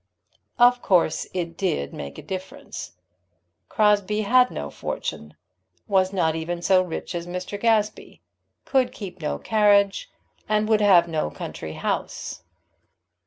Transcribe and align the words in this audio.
Of 0.57 0.81
course 0.81 1.27
it 1.31 1.55
did 1.55 1.93
make 1.93 2.17
a 2.17 2.23
difference. 2.23 2.93
Crosbie 3.69 4.21
had 4.23 4.49
no 4.49 4.71
fortune, 4.71 5.35
was 5.87 6.11
not 6.11 6.35
even 6.35 6.63
so 6.63 6.81
rich 6.81 7.13
as 7.13 7.27
Mr. 7.27 7.59
Gazebee, 7.61 8.19
could 8.65 8.91
keep 8.93 9.21
no 9.21 9.37
carriage, 9.37 10.09
and 10.49 10.67
would 10.67 10.81
have 10.81 11.07
no 11.07 11.29
country 11.29 11.73
house. 11.73 12.41